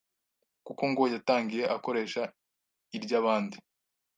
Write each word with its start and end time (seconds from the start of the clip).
kuko 0.65 0.83
ngo 0.91 1.03
yatangiye 1.13 1.63
akoresha 1.75 2.21
iry’abandi, 2.97 3.57